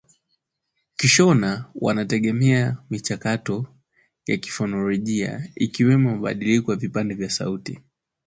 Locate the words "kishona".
0.97-1.65